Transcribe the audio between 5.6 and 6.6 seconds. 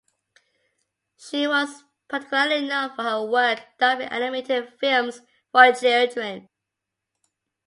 children.